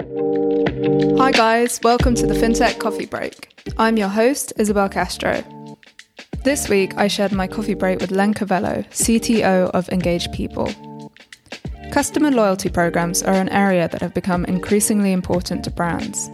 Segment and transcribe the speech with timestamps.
[0.00, 3.54] Hi, guys, welcome to the FinTech Coffee Break.
[3.76, 5.44] I'm your host, Isabelle Castro.
[6.42, 10.72] This week, I shared my coffee break with Len Covello, CTO of Engage People.
[11.92, 16.30] Customer loyalty programs are an area that have become increasingly important to brands.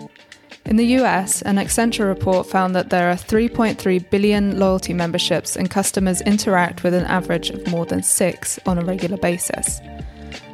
[0.65, 5.69] In the US, an Accenture report found that there are 3.3 billion loyalty memberships and
[5.69, 9.81] customers interact with an average of more than six on a regular basis.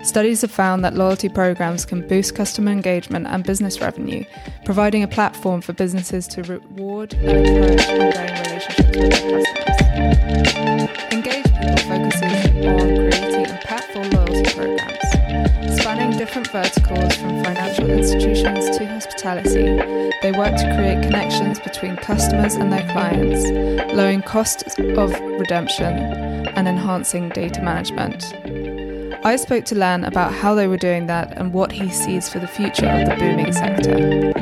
[0.02, 4.24] Studies have found that loyalty programs can boost customer engagement and business revenue,
[4.64, 9.72] providing a platform for businesses to reward and encourage ongoing relationships with their customers.
[11.12, 12.22] Engage People focuses
[12.66, 15.80] on creating impactful loyalty programs.
[15.80, 19.62] Spanning different verticals from financial institutions to hospitality,
[20.20, 23.48] they work to create connections between customers and their clients,
[23.94, 25.94] lowering costs of redemption
[26.56, 28.24] and enhancing data management.
[29.24, 32.40] I spoke to Len about how they were doing that and what he sees for
[32.40, 34.32] the future of the booming sector.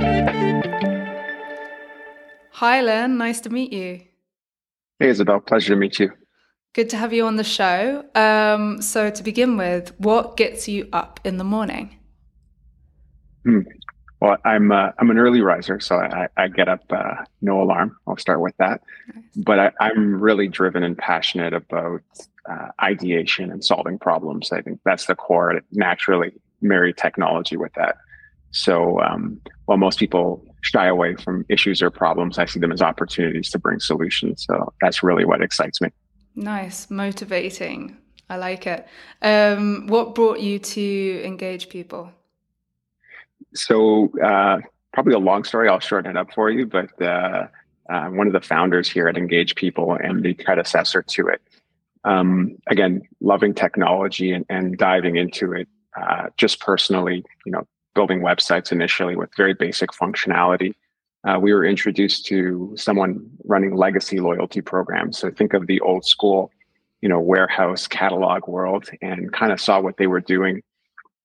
[2.52, 3.18] Hi, Len.
[3.18, 4.00] Nice to meet you.
[4.98, 5.40] Hey, Isabelle.
[5.40, 6.10] Pleasure to meet you.
[6.72, 8.04] Good to have you on the show.
[8.14, 11.98] Um, so, to begin with, what gets you up in the morning?
[13.44, 13.60] Hmm.
[14.20, 17.96] Well, I'm uh, I'm an early riser, so I, I get up uh, no alarm.
[18.06, 18.82] I'll start with that.
[19.14, 19.24] Nice.
[19.36, 22.02] But I, I'm really driven and passionate about
[22.50, 24.52] uh, ideation and solving problems.
[24.52, 25.60] I think that's the core.
[25.72, 27.96] Naturally, marry technology with that.
[28.50, 32.82] So um, while most people shy away from issues or problems, I see them as
[32.82, 34.44] opportunities to bring solutions.
[34.46, 35.90] So that's really what excites me.
[36.34, 37.96] Nice, motivating.
[38.28, 38.86] I like it.
[39.22, 42.10] Um, what brought you to engage people?
[43.54, 44.58] So uh,
[44.92, 45.68] probably a long story.
[45.68, 47.46] I'll shorten it up for you, but uh,
[47.88, 51.42] uh, one of the founders here at Engage People and the predecessor to it
[52.04, 55.68] um, again, loving technology and, and diving into it
[56.00, 60.74] uh, just personally, you know, building websites initially with very basic functionality.
[61.28, 65.18] Uh, we were introduced to someone running legacy loyalty programs.
[65.18, 66.50] So think of the old school,
[67.02, 70.62] you know, warehouse catalog world and kind of saw what they were doing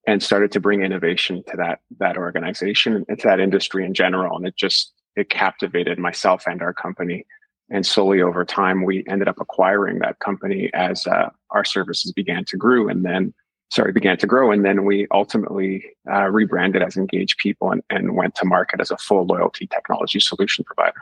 [0.07, 4.35] and started to bring innovation to that that organization and to that industry in general.
[4.37, 7.25] And it just it captivated myself and our company
[7.69, 12.45] and slowly over time we ended up acquiring that company as uh, our services began
[12.45, 13.33] to grow and then
[13.71, 14.51] sorry began to grow.
[14.51, 18.91] And then we ultimately uh, rebranded as engage people and, and went to market as
[18.91, 20.99] a full loyalty technology solution provider.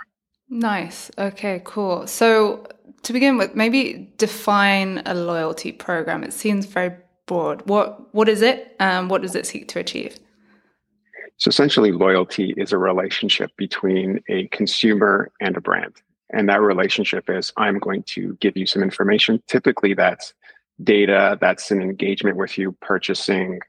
[0.49, 1.11] Nice.
[1.17, 2.07] Okay cool.
[2.07, 2.65] So
[3.03, 6.23] to begin with maybe define a loyalty program.
[6.23, 7.67] It seems very broad.
[7.67, 10.17] What what is it and what does it seek to achieve?
[11.37, 16.01] So essentially loyalty is a relationship between a consumer and a brand
[16.33, 19.41] and that relationship is I'm going to give you some information.
[19.47, 20.33] Typically, that's
[20.83, 23.59] data, that's an engagement with you, purchasing,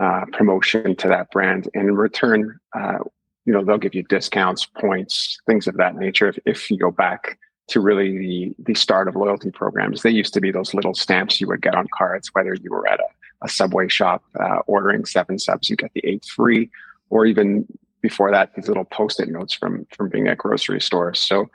[0.00, 1.68] uh, promotion to that brand.
[1.74, 2.98] And in return, uh,
[3.44, 6.28] you know, they'll give you discounts, points, things of that nature.
[6.28, 10.34] If, if you go back to really the, the start of loyalty programs, they used
[10.34, 13.46] to be those little stamps you would get on cards, whether you were at a,
[13.46, 16.70] a Subway shop uh, ordering seven subs, you get the eighth free,
[17.10, 17.66] or even
[18.02, 21.20] before that, these little post-it notes from from being at grocery stores.
[21.20, 21.48] So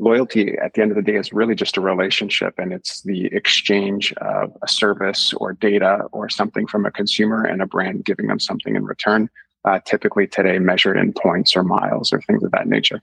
[0.00, 3.26] loyalty at the end of the day is really just a relationship and it's the
[3.26, 8.26] exchange of a service or data or something from a consumer and a brand giving
[8.26, 9.28] them something in return
[9.66, 13.02] uh, typically today measured in points or miles or things of that nature.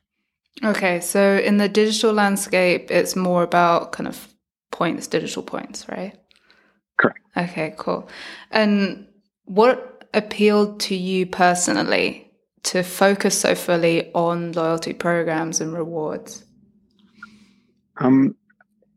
[0.63, 4.27] Okay so in the digital landscape it's more about kind of
[4.71, 6.17] points digital points right?
[6.97, 7.19] Correct.
[7.37, 8.09] Okay cool.
[8.49, 9.07] And
[9.45, 12.31] what appealed to you personally
[12.63, 16.43] to focus so fully on loyalty programs and rewards
[17.99, 18.35] um,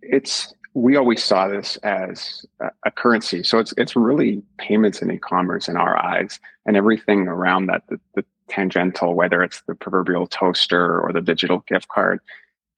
[0.03, 2.47] it's we always saw this as
[2.85, 7.67] a, currency, so it's it's really payments and e-commerce in our eyes, and everything around
[7.67, 12.21] that, the, the tangential, whether it's the proverbial toaster or the digital gift card,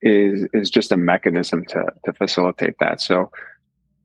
[0.00, 3.00] is is just a mechanism to to facilitate that.
[3.00, 3.30] So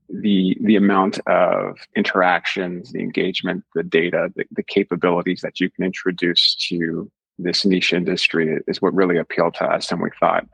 [0.10, 5.86] the the amount of interactions, the engagement, the data, the, the capabilities that you can
[5.86, 7.10] introduce to
[7.40, 10.46] this niche industry is what really appealed to us, and we thought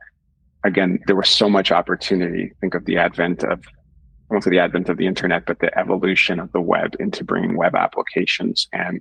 [0.64, 2.52] again, there was so much opportunity.
[2.60, 3.60] Think of the advent of,
[4.30, 7.22] I won't say the advent of the internet, but the evolution of the web into
[7.22, 8.66] bringing web applications.
[8.72, 9.00] And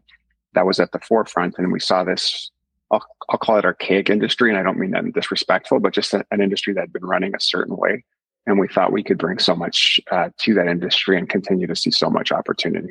[0.53, 1.55] that was at the forefront.
[1.57, 2.51] And we saw this,
[2.91, 4.49] I'll, I'll call it archaic industry.
[4.49, 7.39] And I don't mean that disrespectful, but just an industry that had been running a
[7.39, 8.03] certain way.
[8.45, 11.75] And we thought we could bring so much uh, to that industry and continue to
[11.75, 12.89] see so much opportunity.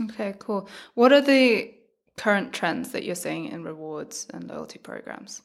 [0.00, 0.68] Okay, cool.
[0.94, 1.74] What are the
[2.16, 5.42] current trends that you're seeing in rewards and loyalty programs?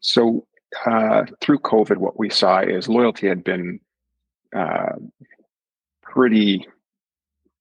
[0.00, 0.46] So
[0.86, 3.80] uh, through COVID, what we saw is loyalty had been
[4.54, 4.94] uh,
[6.02, 6.66] pretty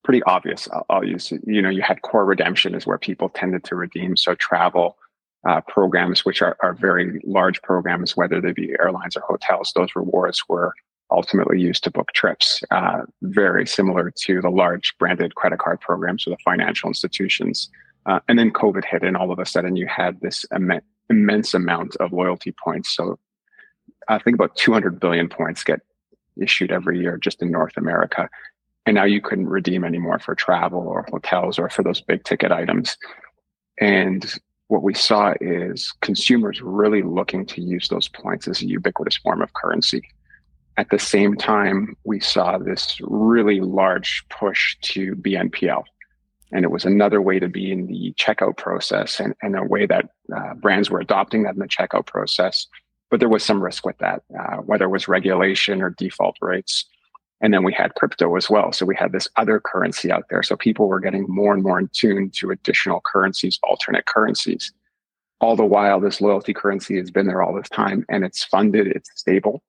[0.04, 0.70] pretty obvious.
[0.72, 4.16] I'll, I'll, use, you know, you had core redemption is where people tended to redeem.
[4.16, 4.98] So travel
[5.46, 9.90] uh, programs, which are, are very large programs, whether they be airlines or hotels, those
[9.98, 10.74] rewards were
[11.12, 12.64] ultimately used to book trips.
[12.72, 17.70] Uh, very similar to the large branded credit card programs for the financial institutions.
[18.06, 21.54] Uh, and then COVID hit, and all of a sudden you had this Im- immense
[21.54, 22.96] amount of loyalty points.
[22.96, 23.20] So
[24.08, 25.82] I think about 200 billion points get
[26.42, 28.30] issued every year just in North America.
[28.86, 32.52] And now you couldn't redeem anymore for travel or hotels or for those big ticket
[32.52, 32.98] items.
[33.80, 34.34] And
[34.68, 39.42] what we saw is consumers really looking to use those points as a ubiquitous form
[39.42, 40.02] of currency.
[40.78, 45.84] At the same time, we saw this really large push to BNPL.
[46.52, 49.86] And it was another way to be in the checkout process and, and a way
[49.86, 52.68] that uh, brands were adopting that in the checkout process.
[53.10, 56.86] But there was some risk with that, uh, whether it was regulation or default rates.
[57.40, 58.72] And then we had crypto as well.
[58.72, 60.42] So we had this other currency out there.
[60.42, 64.72] So people were getting more and more in tune to additional currencies, alternate currencies.
[65.40, 68.88] All the while, this loyalty currency has been there all this time and it's funded,
[68.88, 69.62] it's stable.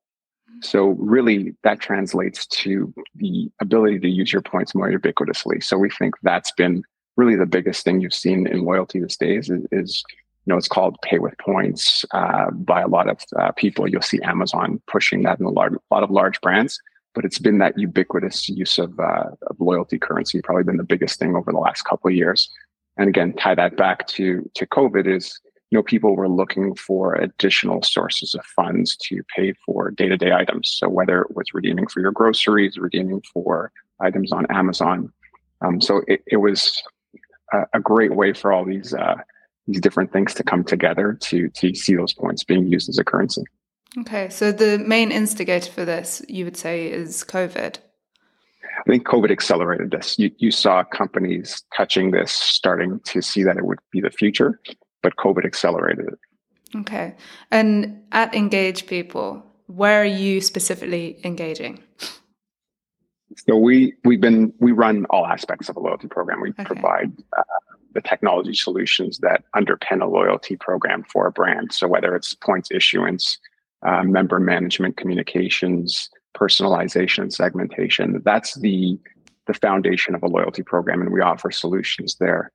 [0.62, 5.62] So really that translates to the ability to use your points more ubiquitously.
[5.62, 6.83] So we think that's been
[7.17, 10.03] really the biggest thing you've seen in loyalty these days is, is
[10.47, 13.89] you know, it's called pay with points uh, by a lot of uh, people.
[13.89, 16.81] You'll see Amazon pushing that in a, large, lot of large brands
[17.15, 21.19] but it's been that ubiquitous use of, uh, of loyalty currency probably been the biggest
[21.19, 22.49] thing over the last couple of years
[22.97, 27.15] and again tie that back to to covid is you know people were looking for
[27.15, 32.00] additional sources of funds to pay for day-to-day items so whether it was redeeming for
[32.00, 35.12] your groceries redeeming for items on amazon
[35.61, 36.82] um, so it, it was
[37.53, 39.17] a, a, great way for all these uh,
[39.67, 43.05] these different things to come together to to see those points being used as a
[43.05, 43.43] currency
[43.97, 47.79] Okay, so the main instigator for this, you would say, is COVID.
[48.79, 50.19] I think COVID accelerated this.
[50.19, 54.61] You, you saw companies touching this, starting to see that it would be the future,
[55.03, 56.19] but COVID accelerated it.
[56.77, 57.15] Okay.
[57.50, 61.83] And at Engage People, where are you specifically engaging?
[63.37, 66.41] So we we've been we run all aspects of a loyalty program.
[66.41, 66.65] We okay.
[66.65, 67.43] provide uh,
[67.95, 71.73] the technology solutions that underpin a loyalty program for a brand.
[71.73, 73.39] So whether it's points issuance,
[73.83, 78.21] uh, member management communications, personalization and segmentation.
[78.25, 78.99] That's the
[79.47, 82.53] the foundation of a loyalty program, and we offer solutions there.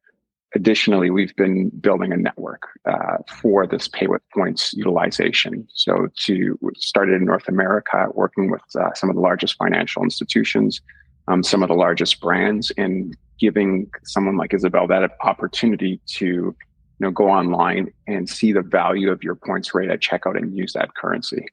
[0.56, 5.68] Additionally, we've been building a network uh, for this pay with points utilization.
[5.74, 10.82] So, to started in North America, working with uh, some of the largest financial institutions,
[11.28, 16.56] um, some of the largest brands, and giving someone like Isabelle that opportunity to you
[17.00, 20.74] know, go online and see the value of your points rate at checkout and use
[20.74, 21.46] that currency.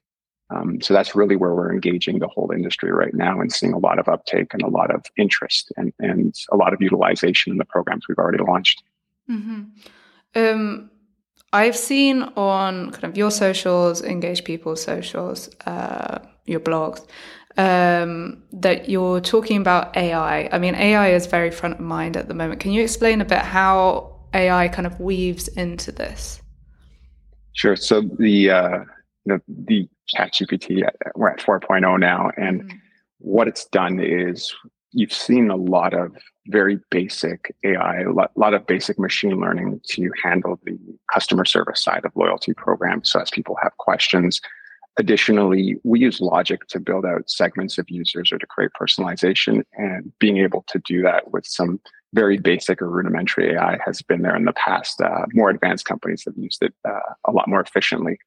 [0.51, 3.79] Um, so that's really where we're engaging the whole industry right now and seeing a
[3.79, 7.57] lot of uptake and a lot of interest and, and a lot of utilization in
[7.57, 8.83] the programs we've already launched.
[9.29, 9.61] Mm-hmm.
[10.35, 10.91] Um,
[11.53, 17.05] I've seen on kind of your socials, engage people's socials, uh, your blogs,
[17.57, 20.49] um, that you're talking about AI.
[20.51, 22.61] I mean, AI is very front of mind at the moment.
[22.61, 26.41] Can you explain a bit how AI kind of weaves into this?
[27.53, 27.75] Sure.
[27.75, 28.79] So the uh,
[29.25, 30.83] know the ChatGPT
[31.15, 32.77] we're at 4.0 now, and mm-hmm.
[33.19, 34.53] what it's done is
[34.91, 36.15] you've seen a lot of
[36.47, 40.77] very basic AI, a lot, lot, of basic machine learning to handle the
[41.13, 43.11] customer service side of loyalty programs.
[43.11, 44.41] So as people have questions,
[44.97, 50.11] additionally, we use logic to build out segments of users or to create personalization, and
[50.19, 51.79] being able to do that with some
[52.13, 54.99] very basic or rudimentary AI has been there in the past.
[54.99, 58.17] Uh, more advanced companies have used it uh, a lot more efficiently.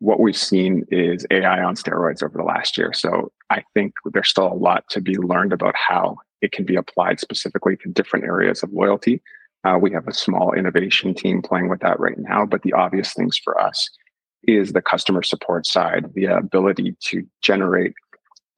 [0.00, 2.92] What we've seen is AI on steroids over the last year.
[2.92, 6.76] So I think there's still a lot to be learned about how it can be
[6.76, 9.22] applied specifically to different areas of loyalty.
[9.64, 13.12] Uh, we have a small innovation team playing with that right now, but the obvious
[13.12, 13.88] things for us
[14.44, 17.92] is the customer support side, the ability to generate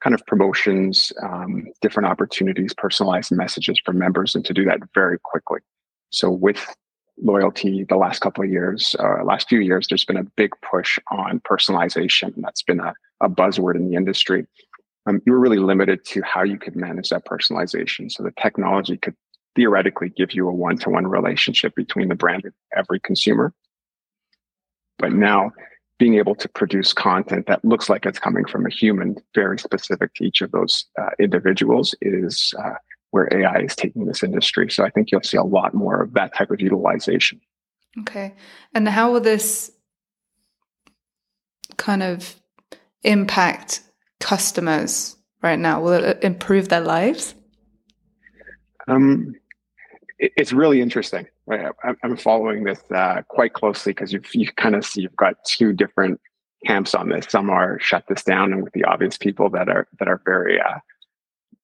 [0.03, 5.19] kind of promotions, um, different opportunities, personalized messages for members, and to do that very
[5.23, 5.61] quickly.
[6.11, 6.75] So with
[7.23, 10.99] loyalty, the last couple of years, uh, last few years, there's been a big push
[11.11, 12.33] on personalization.
[12.39, 14.47] That's been a, a buzzword in the industry.
[15.07, 18.11] Um, you were really limited to how you could manage that personalization.
[18.11, 19.17] So the technology could
[19.57, 23.53] theoretically give you a one-to-one relationship between the brand and every consumer.
[24.99, 25.53] But now
[25.99, 30.15] being able to produce content that looks like it's coming from a human, very specific
[30.15, 32.75] to each of those uh, individuals, is uh,
[33.11, 34.71] where AI is taking this industry.
[34.71, 37.41] So I think you'll see a lot more of that type of utilization.
[37.99, 38.35] Okay.
[38.75, 39.73] And how will this
[41.77, 42.37] kind of
[43.03, 43.83] impact
[44.21, 45.81] customers right now?
[45.81, 47.35] Will it improve their lives?
[48.89, 49.35] Um,
[50.19, 51.27] it, it's really interesting.
[51.47, 51.73] Right?
[52.05, 55.73] I'm following this uh, quite closely because you you kind of see you've got two
[55.73, 56.21] different
[56.67, 57.27] camps on this.
[57.29, 60.61] Some are shut this down, and with the obvious people that are that are very
[60.61, 60.79] uh,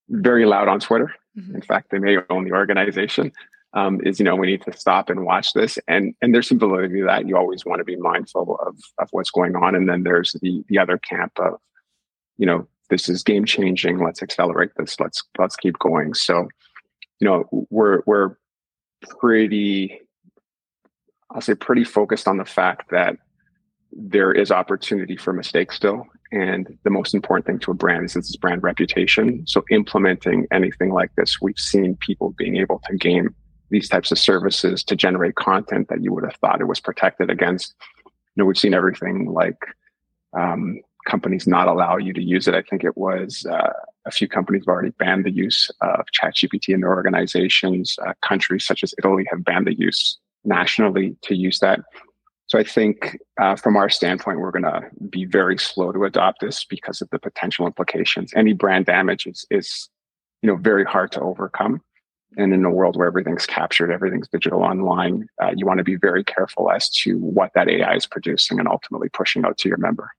[0.09, 1.15] very loud on Twitter.
[1.39, 1.57] Mm-hmm.
[1.57, 3.33] In fact, they may own the organization.
[3.75, 6.59] Um, is you know we need to stop and watch this, and and there's some
[6.59, 7.29] validity to that.
[7.29, 10.65] You always want to be mindful of of what's going on, and then there's the
[10.69, 11.61] the other camp of,
[12.39, 14.03] you know, this is game changing.
[14.03, 14.99] Let's accelerate this.
[15.01, 16.15] Let's let's keep going.
[16.15, 16.49] So,
[17.21, 18.37] you know, we're we're
[19.21, 20.01] pretty,
[21.31, 23.17] I'll say, pretty focused on the fact that
[23.93, 26.07] there is opportunity for mistakes still.
[26.33, 29.47] And the most important thing to a brand is its brand reputation.
[29.47, 33.35] So implementing anything like this, we've seen people being able to game
[33.71, 37.31] these types of services to generate content that you would have thought it was protected
[37.31, 37.75] against.
[38.05, 38.13] You
[38.43, 39.59] know, we've seen everything like
[40.37, 42.55] um, companies not allow you to use it.
[42.55, 43.73] I think it was uh,
[44.05, 47.97] a few companies have already banned the use of ChatGPT in their organizations.
[48.07, 51.81] Uh, countries such as Italy have banned the use nationally to use that.
[52.49, 56.41] So I think uh, from our standpoint, we're going to be very slow to adopt
[56.41, 58.33] this because of the potential implications.
[58.37, 59.89] Any brand damage is, is,
[60.43, 61.81] you know, very hard to overcome.
[62.37, 65.97] And in a world where everything's captured, everything's digital online, uh, you want to be
[65.97, 69.79] very careful as to what that AI is producing and ultimately pushing out to your
[69.79, 70.11] member.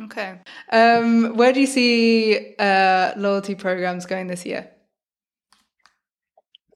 [0.00, 0.40] Okay.
[0.72, 4.70] Um, where do you see uh, loyalty programs going this year?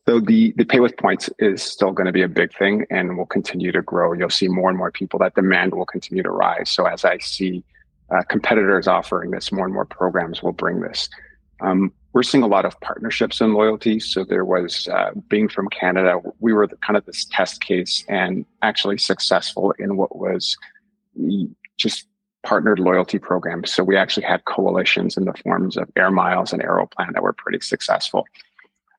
[0.07, 3.19] So the the pay with points is still going to be a big thing and
[3.19, 4.15] will continue to grow.
[4.15, 5.19] You'll see more and more people.
[5.19, 6.71] That demand will continue to rise.
[6.71, 7.63] So as I see
[8.11, 11.11] uh, competitors offering this, more and more programs will bring this.
[11.61, 14.01] Um, we're seeing a lot of partnerships in loyalty.
[14.01, 18.05] So there was uh, being from Canada, we were the, kind of this test case
[18.09, 20.57] and actually successful in what was
[21.77, 22.08] just
[22.45, 23.73] partnered loyalty programs.
[23.73, 27.33] So we actually had coalitions in the forms of Air Miles and Aeroplan that were
[27.33, 28.25] pretty successful.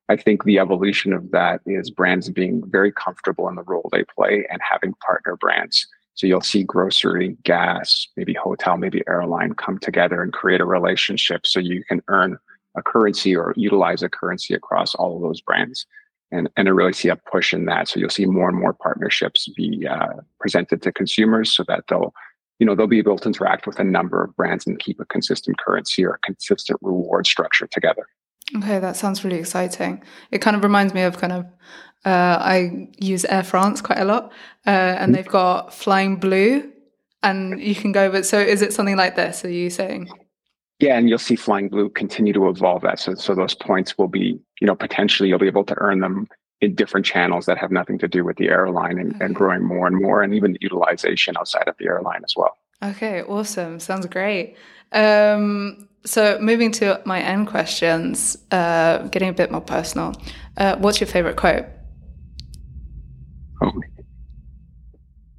[0.08, 4.04] I think the evolution of that is brands being very comfortable in the role they
[4.04, 5.86] play and having partner brands.
[6.14, 11.46] So you'll see grocery, gas, maybe hotel, maybe airline come together and create a relationship
[11.46, 12.38] so you can earn
[12.76, 15.86] a currency or utilize a currency across all of those brands.
[16.32, 17.88] And, and I really see a push in that.
[17.88, 22.12] So you'll see more and more partnerships be uh, presented to consumers so that they'll,
[22.60, 25.06] you know, they'll be able to interact with a number of brands and keep a
[25.06, 28.06] consistent currency or a consistent reward structure together.
[28.56, 30.02] Okay, that sounds really exciting.
[30.30, 31.46] It kind of reminds me of kind of
[32.04, 34.32] uh, I use Air France quite a lot,
[34.66, 35.12] uh, and mm-hmm.
[35.12, 36.70] they've got Flying Blue,
[37.22, 38.10] and you can go.
[38.10, 39.44] But so, is it something like this?
[39.44, 40.10] Are you saying?
[40.78, 42.98] Yeah, and you'll see Flying Blue continue to evolve that.
[42.98, 46.26] So, so those points will be, you know, potentially you'll be able to earn them
[46.60, 49.24] in different channels that have nothing to do with the airline, and, okay.
[49.24, 52.58] and growing more and more, and even the utilization outside of the airline as well.
[52.82, 53.80] Okay, awesome.
[53.80, 54.56] Sounds great.
[54.92, 60.14] Um, so moving to my end questions, uh, getting a bit more personal.
[60.56, 61.66] Uh, what's your favorite quote?
[63.62, 63.72] Oh,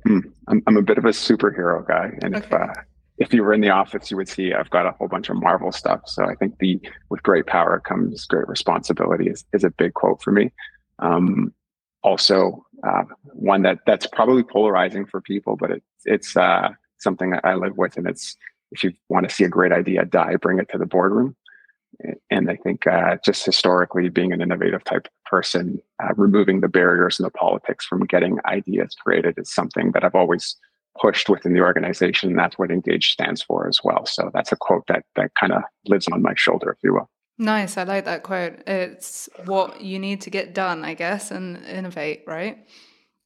[0.05, 0.19] hmm.
[0.47, 2.45] I'm, I'm a bit of a superhero guy, and okay.
[2.45, 2.73] if uh,
[3.17, 5.39] if you were in the office, you would see I've got a whole bunch of
[5.39, 6.01] Marvel stuff.
[6.05, 10.21] So I think the with great power comes great responsibility is, is a big quote
[10.21, 10.51] for me.
[10.99, 11.53] Um,
[12.03, 17.55] also, uh, one that that's probably polarizing for people, but it's it's uh, something I
[17.55, 18.35] live with, and it's
[18.71, 21.35] if you want to see a great idea die, bring it to the boardroom.
[22.31, 26.67] And I think uh, just historically, being an innovative type of person, uh, removing the
[26.67, 30.55] barriers and the politics from getting ideas created is something that I've always
[30.99, 32.29] pushed within the organization.
[32.29, 34.05] And that's what Engage stands for as well.
[34.05, 37.09] So that's a quote that that kind of lives on my shoulder, if you will.
[37.37, 37.77] Nice.
[37.77, 38.61] I like that quote.
[38.67, 42.65] It's what you need to get done, I guess, and innovate, right?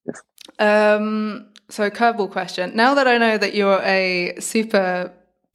[0.05, 0.21] Yes.
[0.59, 2.75] Um, so, curveball question.
[2.75, 5.11] Now that I know that you're a super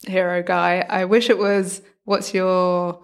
[0.06, 0.84] hero guy.
[0.88, 3.00] I wish it was what's your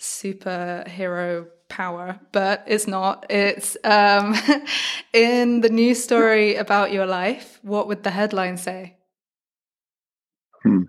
[0.00, 3.26] superhero power, but it's not.
[3.30, 4.34] It's um,
[5.12, 7.58] in the news story about your life.
[7.62, 8.96] What would the headline say?
[10.62, 10.82] Hmm.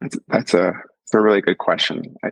[0.00, 0.72] That's that's a
[1.04, 2.16] it's a really good question.
[2.24, 2.30] I,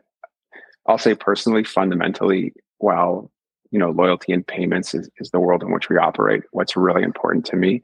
[0.86, 3.30] I'll say personally, fundamentally, while
[3.70, 7.02] you know loyalty and payments is, is the world in which we operate, what's really
[7.02, 7.82] important to me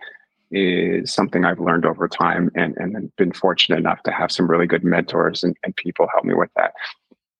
[0.52, 4.66] is something I've learned over time and, and been fortunate enough to have some really
[4.66, 6.74] good mentors and, and people help me with that.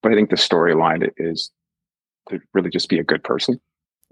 [0.03, 1.51] But I think the storyline is
[2.31, 3.61] to really just be a good person.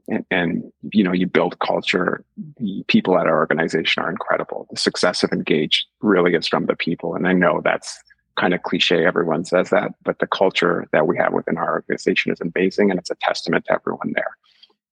[0.09, 2.25] And, and, you know, you build culture.
[2.59, 4.67] The people at our organization are incredible.
[4.71, 7.15] The success of Engage really is from the people.
[7.15, 7.99] And I know that's
[8.41, 9.05] kind of cliche.
[9.05, 12.91] Everyone says that, but the culture that we have within our organization is amazing.
[12.91, 14.37] And it's a testament to everyone there.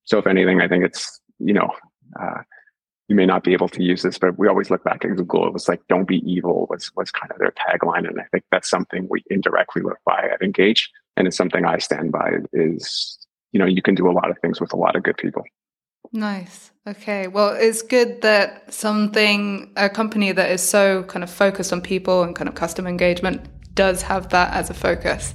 [0.05, 1.71] So if anything, I think it's, you know,
[2.21, 2.43] uh,
[3.09, 5.47] you may not be able to use this, but we always look back at Google.
[5.47, 8.07] It was like, don't be evil was, was kind of their tagline.
[8.07, 10.91] And I think that's something we indirectly live by at Engage.
[11.17, 12.31] and it's something I stand by.
[12.53, 13.19] Is
[13.53, 15.43] you know you can do a lot of things with a lot of good people.
[16.13, 16.71] Nice.
[16.87, 17.27] Okay.
[17.27, 22.23] Well, it's good that something, a company that is so kind of focused on people
[22.23, 23.43] and kind of customer engagement
[23.75, 25.35] does have that as a focus.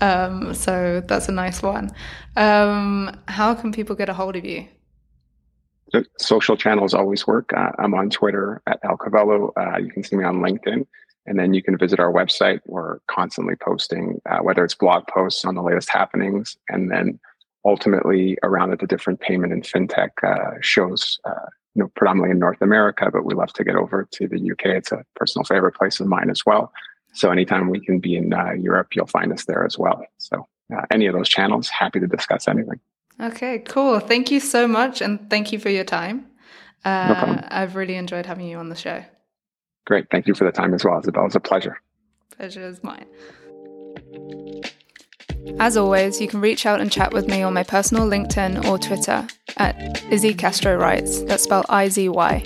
[0.00, 1.90] Um, so that's a nice one.
[2.36, 4.66] Um, how can people get a hold of you?
[5.92, 7.52] The social channels always work.
[7.54, 9.52] Uh, I'm on Twitter at Al Covello.
[9.56, 10.86] Uh, you can see me on LinkedIn.
[11.26, 12.60] And then you can visit our website.
[12.66, 17.18] We're constantly posting, uh, whether it's blog posts on the latest happenings, and then
[17.66, 22.38] ultimately around at the different payment and fintech uh, shows, uh, you know, predominantly in
[22.38, 24.66] North America, but we love to get over to the UK.
[24.66, 26.72] It's a personal favorite place of mine as well.
[27.12, 30.04] So anytime we can be in uh, Europe, you'll find us there as well.
[30.18, 32.80] So uh, any of those channels, happy to discuss anything.
[33.20, 33.98] Okay, cool.
[33.98, 36.26] Thank you so much, and thank you for your time.
[36.84, 37.44] Uh, no problem.
[37.48, 39.02] I've really enjoyed having you on the show.
[39.86, 40.06] Great.
[40.10, 41.26] Thank you for the time as well, Isabelle.
[41.26, 41.80] It's a pleasure.
[42.36, 43.06] Pleasure is mine.
[45.58, 48.78] As always, you can reach out and chat with me on my personal LinkedIn or
[48.78, 49.26] Twitter
[49.56, 51.22] at Izzy Castro Writes.
[51.22, 52.44] That's spelled I Z Y.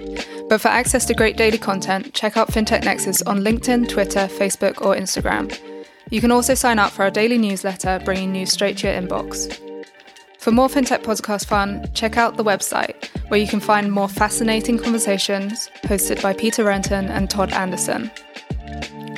[0.48, 4.80] But for access to great daily content, check out FinTech Nexus on LinkedIn, Twitter, Facebook,
[4.82, 5.56] or Instagram.
[6.10, 9.56] You can also sign up for our daily newsletter, bringing news straight to your inbox.
[10.38, 14.78] For more FinTech podcast fun, check out the website, where you can find more fascinating
[14.78, 18.10] conversations hosted by Peter Renton and Todd Anderson.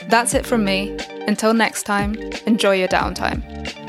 [0.09, 0.99] That's it from me.
[1.27, 2.15] Until next time,
[2.47, 3.82] enjoy your downtime.